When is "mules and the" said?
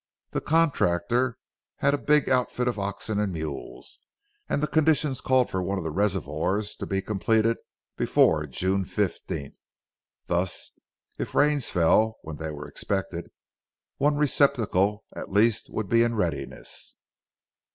3.31-4.65